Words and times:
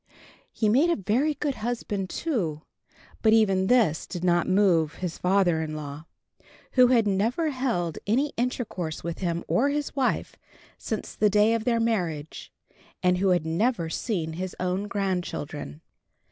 He 0.51 0.67
made 0.67 0.89
a 0.89 0.95
very 0.95 1.35
good 1.35 1.53
husband 1.61 2.09
too; 2.09 2.63
but 3.21 3.33
even 3.33 3.67
this 3.67 4.07
did 4.07 4.23
not 4.23 4.47
move 4.49 4.95
his 4.95 5.19
father 5.19 5.61
in 5.61 5.75
law, 5.75 6.05
who 6.71 6.87
had 6.87 7.05
never 7.05 7.51
held 7.51 7.99
any 8.07 8.33
intercourse 8.35 9.03
with 9.03 9.19
him 9.19 9.43
or 9.47 9.69
his 9.69 9.95
wife 9.95 10.35
since 10.79 11.13
the 11.13 11.29
day 11.29 11.53
of 11.53 11.65
their 11.65 11.79
marriage, 11.79 12.51
and 13.03 13.19
who 13.19 13.29
had 13.29 13.45
never 13.45 13.91
seen 13.91 14.33
his 14.33 14.55
own 14.59 14.87
grand 14.87 15.23
children. 15.23 15.81